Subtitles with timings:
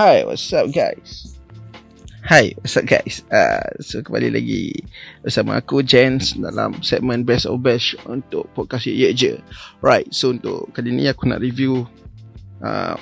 [0.00, 1.36] Hi, what's up guys?
[2.24, 3.20] Hi, what's up guys?
[3.28, 4.80] Uh, so kembali lagi
[5.20, 9.36] bersama aku Jens dalam segmen Best of Best untuk podcast Ye Je.
[9.84, 11.84] Right, so untuk kali ni aku nak review
[12.64, 12.96] uh,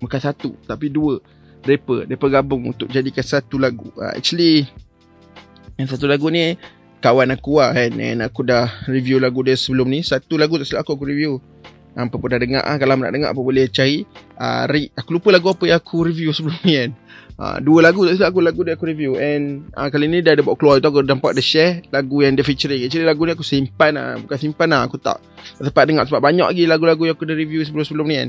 [0.00, 1.20] bukan satu tapi dua
[1.68, 3.92] rapper, rapper gabung untuk jadikan satu lagu.
[4.00, 4.64] Uh, actually
[5.76, 6.56] yang satu lagu ni
[7.04, 10.00] kawan aku lah kan and aku dah review lagu dia sebelum ni.
[10.00, 11.44] Satu lagu tak silap aku aku review
[11.96, 12.76] Hampa pun dah dengar ah.
[12.76, 14.04] Kalau nak dengar apa boleh cari
[14.36, 14.68] uh,
[15.00, 16.90] Aku lupa lagu apa yang aku review sebelum ni kan.
[17.40, 19.16] Uh, Dua lagu tak silap aku Lagu dia aku review.
[19.16, 22.36] And uh, kali ni dah ada bawa keluar Itu aku nampak dia share Lagu yang
[22.36, 22.84] dia featuring.
[22.84, 25.24] Actually lagu ni aku simpan lah Bukan simpan lah Aku tak
[25.56, 28.28] sempat dengar Sebab banyak lagi lagu-lagu yang aku dah review sebelum-sebelum ni kan.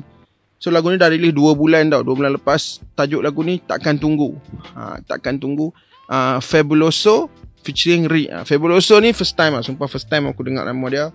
[0.63, 3.99] So lagu ni dah rilis 2 bulan tau 2 bulan lepas Tajuk lagu ni Takkan
[3.99, 4.31] Tunggu.
[4.79, 5.75] Uh, Takkan Tunggu
[6.07, 7.27] uh, Fabuloso
[7.67, 11.05] Featuring Rick uh, Fabuloso ni first time lah Sumpah first time aku dengar nama dia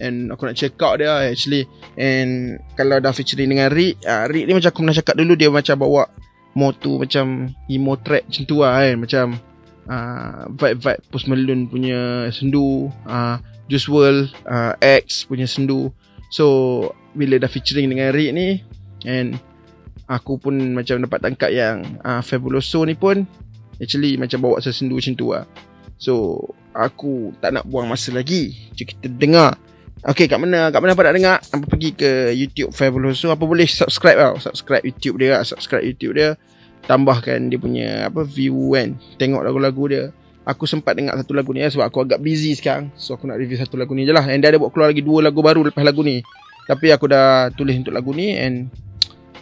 [0.00, 1.68] And aku nak check out dia actually.
[2.00, 5.52] And kalau dah featuring dengan Rick uh, Rick ni macam aku pernah cakap dulu Dia
[5.52, 6.02] macam bawa
[6.52, 8.94] motu macam emo trap macam tu lah kan.
[8.96, 9.24] Macam
[9.88, 12.00] uh, vibe-vibe Post Malone punya
[12.32, 13.36] sendu uh,
[13.68, 15.92] Juice WRLD uh, X punya sendu.
[16.32, 16.46] So
[17.12, 18.48] bila dah featuring dengan Rick ni
[19.04, 19.36] And
[20.08, 23.28] aku pun macam dapat tangkap yang uh, Fabuloso ni pun
[23.82, 25.44] Actually macam bawa sesendu macam tu lah.
[25.98, 26.38] So
[26.70, 28.54] aku tak nak buang masa lagi.
[28.78, 29.58] Jom kita dengar
[30.02, 31.36] Okay kat mana Kat mana apa nak dengar?
[31.38, 36.34] Apa pergi ke YouTube Fabuloso Apa boleh subscribe tau Subscribe YouTube dia Subscribe YouTube dia.
[36.90, 38.98] Tambahkan dia punya Apa view kan.
[39.20, 40.04] Tengok lagu-lagu dia.
[40.42, 42.90] Aku sempat dengar satu lagu ni ya, Sebab aku agak busy sekarang.
[42.98, 44.26] So aku nak review satu lagu ni je lah.
[44.26, 46.18] And dia ada buat keluar lagi Dua lagu baru lepas lagu ni.
[46.66, 48.66] Tapi aku dah tulis untuk lagu ni And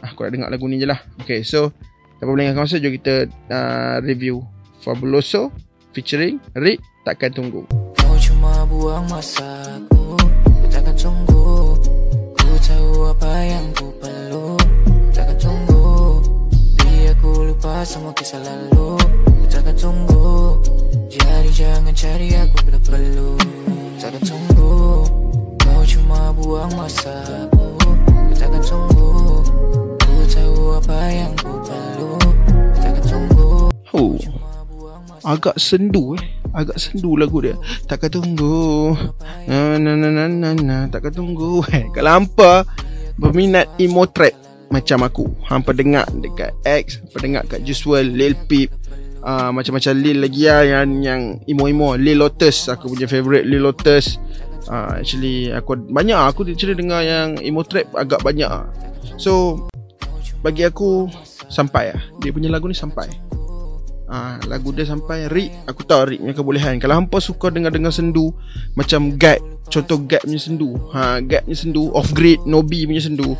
[0.04, 1.00] Aku nak dengar lagu ni je lah.
[1.24, 1.72] Okay so
[2.20, 4.44] Tanpa melengahkan masa Jom kita uh, review
[4.84, 5.48] Fabuloso
[5.96, 6.84] Featuring Rick.
[7.08, 7.64] Takkan Tunggu
[8.40, 9.52] cuma buang masa
[10.72, 11.76] takkan tunggu.
[12.40, 14.56] Ku tahu apa yang ku perlu.
[15.12, 16.24] Takkan tunggu.
[16.80, 18.96] Biar ku lupa semua kisah lalu.
[19.28, 20.56] Ku takkan tunggu.
[21.12, 23.36] Jadi jangan cari aku bila perlu.
[24.00, 25.04] Takkan tunggu.
[25.60, 27.20] Kau cuma buang masa
[27.52, 29.44] Ku takkan tunggu.
[30.00, 32.16] Ku tahu apa yang ku perlu.
[32.72, 33.68] Takkan tunggu.
[33.92, 34.16] Oh
[35.28, 37.56] Agak sendu eh agak sendu lagu dia.
[37.86, 38.94] Takkan tunggu.
[39.46, 41.62] Na na na na na, takkan tunggu.
[41.94, 42.66] Kalau hampa
[43.20, 44.34] berminat emo trap
[44.70, 45.24] macam aku.
[45.50, 48.70] Hampa dengar dekat X hampa dengar kat Juice WRLD Lil Peep
[49.24, 51.98] uh, macam-macam Lil lagi lah yang yang emo-emo.
[51.98, 54.16] Lil Lotus aku punya favourite Lil Lotus.
[54.70, 58.46] Uh, actually aku banyak aku actually dengar yang emo trap agak banyak
[59.18, 59.66] so
[60.46, 61.10] bagi aku
[61.50, 62.02] sampai lah.
[62.22, 63.29] Dia punya lagu ni sampai
[64.10, 66.74] Ah, lagu dia sampai Rick Aku tahu Rick punya kebolehan.
[66.82, 68.34] Kalau hampa suka dengar-dengar sendu
[68.74, 69.38] Macam Gad
[69.70, 70.74] Contoh Gad punya sendu.
[70.90, 73.38] Ha, Gad punya sendu Off grid Nobi punya sendu.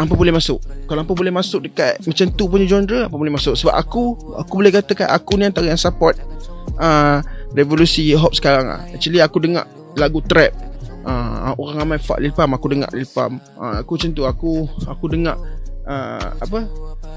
[0.00, 0.56] Hampa boleh masuk.
[0.88, 3.60] Kalau hampa boleh masuk dekat Macam tu punya genre Hampa boleh masuk.
[3.60, 6.16] Sebab aku Aku boleh katakan Aku ni antara yang support
[6.80, 7.20] uh,
[7.52, 8.80] Revolusi hop sekarang lah.
[8.88, 9.68] Actually aku dengar
[10.00, 10.56] Lagu trap.
[11.04, 13.36] Uh, Orang ramai fuck Lil Pump Aku dengar Lil Pump.
[13.60, 15.36] Uh, Aku macam tu Aku Aku dengar
[15.84, 16.64] uh, Apa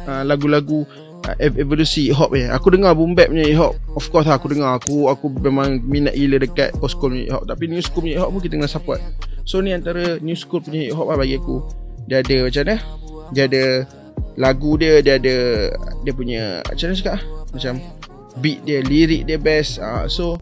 [0.04, 0.84] uh, Lagu-lagu
[1.40, 2.48] evolusi hip hop ni.
[2.48, 3.74] Aku dengar boom bap punya hip hop.
[3.96, 4.80] Of course lah, aku dengar.
[4.80, 7.44] Aku aku memang minat gila dekat old school punya hip hop.
[7.50, 9.00] Tapi new school punya hip hop pun kita kena support.
[9.44, 11.64] So ni antara new school punya hip hop lah bagi aku.
[12.08, 12.76] Dia ada macam mana?
[13.36, 13.64] Dia ada
[14.38, 15.36] lagu dia, dia ada
[16.06, 17.20] dia punya macam mana cakap?
[17.52, 17.74] Macam
[18.40, 19.82] beat dia, lirik dia best.
[19.84, 20.40] Uh, so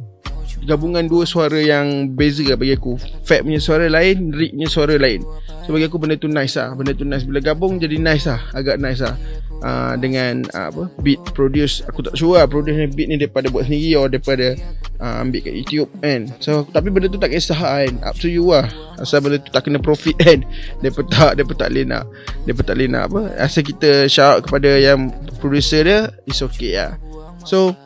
[0.66, 2.98] gabungan dua suara yang beza lah bagi aku.
[3.24, 5.22] Fat punya suara lain Rick punya suara lain.
[5.66, 6.74] So bagi aku benda tu nice lah.
[6.74, 7.26] Benda tu nice.
[7.26, 8.42] Bila gabung jadi nice lah.
[8.54, 9.18] Agak nice lah.
[9.66, 11.82] Uh, Dengan uh, apa Beat produce.
[11.90, 14.48] Aku tak sure lah Produce ni beat ni Daripada buat sendiri Atau daripada
[15.00, 16.22] uh, Ambil kat YouTube kan.
[16.44, 17.92] So tapi benda tu tak kisah kan.
[18.06, 18.68] Up to you lah.
[19.02, 20.44] Asal benda tu tak kena profit kan.
[20.84, 22.04] Dia tak Dia tak boleh nak
[22.46, 23.22] Dia tak boleh nak apa.
[23.42, 25.10] Asal kita shout kepada yang
[25.42, 26.92] Producer dia It's okay lah.
[27.46, 27.78] So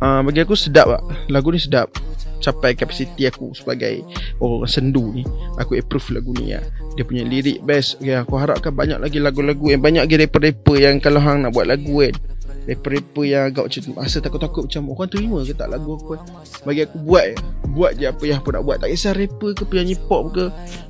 [0.00, 1.92] uh, bagi aku sedap lah lagu ni sedap.
[2.40, 4.00] Capai kapasiti aku sebagai
[4.40, 5.28] orang sendu ni
[5.60, 6.64] aku approve lagu ni ya.
[6.96, 8.00] dia punya lirik best.
[8.00, 11.68] Okay, aku harapkan banyak lagi lagu-lagu yang banyak lagi rapper-rapper yang kalau hang nak buat
[11.68, 12.16] lagu kan.
[12.64, 16.16] Rapper-rapper yang agak macam masa takut-takut macam orang terima ke tak lagu aku
[16.64, 17.36] bagi aku buat je
[17.70, 18.76] buat je apa yang aku nak buat.
[18.82, 20.44] Tak kisah rapper ke penyanyi pop ke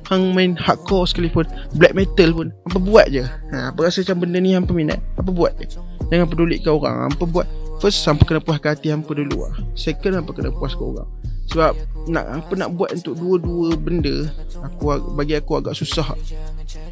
[0.09, 3.23] hang main hardcore sekalipun black metal pun apa buat je.
[3.27, 5.67] Ha, apa rasa macam benda ni hang peminat apa buat je.
[6.11, 7.47] Jangan pedulikan orang apa buat
[7.81, 9.57] First hampa kena puaskan hati hampa dulu lah.
[9.73, 11.09] Second hampa kena puaskan orang.
[11.49, 11.73] Sebab
[12.13, 14.29] nak apa nak buat untuk dua-dua benda
[14.61, 16.13] aku Bagi aku agak susah.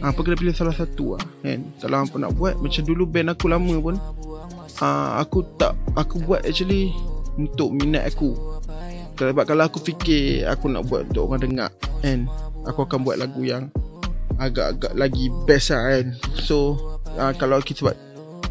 [0.01, 1.61] Hampa kena pilih salah satu lah kan?
[1.77, 3.95] Kalau hampa nak buat Macam dulu band aku lama pun
[4.81, 6.91] uh, Aku tak Aku buat actually
[7.37, 8.33] Untuk minat aku.
[9.15, 11.69] Sebab kalau aku fikir Aku nak buat untuk orang dengar
[12.01, 12.25] kan?
[12.65, 13.69] Aku akan buat lagu yang
[14.41, 16.05] Agak-agak lagi best lah kan?
[16.43, 16.75] So
[17.15, 18.08] uh, Kalau kita buat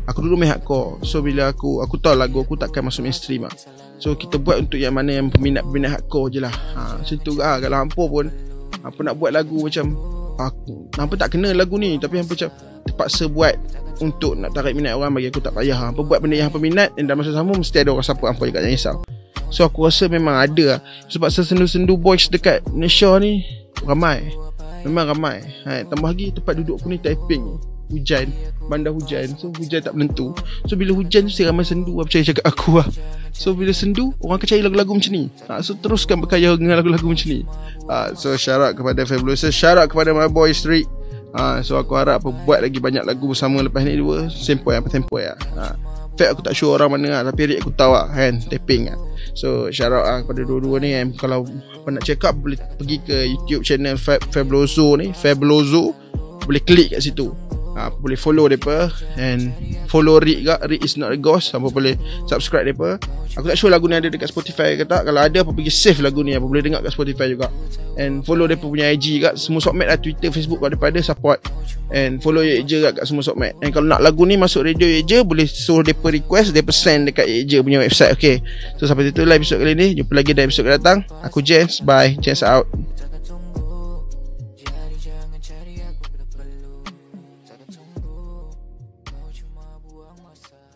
[0.09, 1.05] Aku dulu main hardcore.
[1.05, 3.53] So bila aku Aku tahu lagu aku takkan masuk mainstream lah
[4.01, 6.55] So kita buat untuk yang mana Yang peminat-peminat hardcore je lah.
[6.73, 8.27] Ha, Macam tu lah Kalau hampa pun
[8.81, 9.93] Apa nak buat lagu macam
[10.41, 12.01] aku, Hampa tak kena lagu ni.
[12.01, 12.51] Tapi hampa macam
[12.89, 13.55] Terpaksa buat
[14.01, 16.89] Untuk nak tarik minat orang Bagi aku tak payah Hampa buat benda yang hampa minat
[16.97, 18.97] Dan dalam masa sama Mesti ada orang siapa Hampa juga jangan risau
[19.53, 20.81] So aku rasa memang ada lah
[21.13, 23.45] Sebab sesendu-sendu boys dekat Malaysia ni
[23.85, 24.35] Ramai.
[24.83, 25.45] Memang ramai.
[25.69, 27.45] Ha, Tambah lagi tempat duduk aku ni typing
[27.89, 28.31] hujan
[28.69, 29.33] bandar hujan.
[29.41, 30.37] So hujan tak menentu.
[30.69, 32.89] So bila hujan mesti ramai sendu apa percaya cakap aku lah.
[33.33, 35.25] So bila sendu orang akan cari lagu-lagu macam ni.
[35.49, 37.43] Ha, so teruskan berkaya dengan lagu-lagu macam ni.
[37.89, 40.87] Ha, so syarat kepada Fabulosa syarat kepada my boy street.
[41.33, 44.29] Ha, so aku harap apa, buat lagi banyak lagu bersama lepas ni dua.
[44.29, 45.39] Sempoi apa tempoi lah.
[45.57, 45.67] Ha.
[46.19, 48.99] Fact aku tak sure orang mana lah Tapi aku tahu lah kan Tapping lah.
[49.39, 53.23] So out lah kepada dua-dua ni kan Kalau apa nak check up Boleh pergi ke
[53.23, 55.95] YouTube channel Fab Fabuloso ni Fabuloso
[56.43, 57.31] Boleh klik kat situ
[57.79, 58.91] Ah, apa boleh follow depa.
[59.15, 59.55] And
[59.87, 61.55] follow Rick juga Rick is not a ghost.
[61.55, 61.95] Apa boleh
[62.27, 62.99] subscribe depa?
[63.39, 65.07] Aku tak sure lagu ni ada dekat Spotify ke tak.
[65.07, 66.35] Kalau ada apa pergi save lagu ni.
[66.35, 67.47] Apa boleh dengar kat Spotify juga.
[67.95, 71.39] And follow depa punya IG juga semua sokmed lah Twitter Facebook kalau pada support.
[71.95, 75.23] And follow je juga kat semua sokmed and kalau nak lagu ni masuk radio je
[75.23, 76.51] boleh suruh depa request.
[76.51, 78.43] Depa send dekat je punya website okey
[78.75, 79.95] so sampai situ lah episod kali ni.
[80.03, 81.07] Jumpa lagi dalam episod datang.
[81.23, 82.19] Aku James bye.
[82.19, 82.67] James out.
[90.09, 90.68] on myself